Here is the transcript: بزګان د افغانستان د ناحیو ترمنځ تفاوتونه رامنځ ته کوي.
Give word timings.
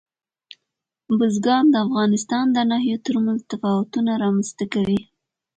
بزګان 1.17 1.65
د 1.71 1.75
افغانستان 1.85 2.45
د 2.51 2.57
ناحیو 2.71 3.03
ترمنځ 3.07 3.39
تفاوتونه 3.51 4.11
رامنځ 4.23 4.49
ته 4.57 4.65
کوي. 4.73 5.01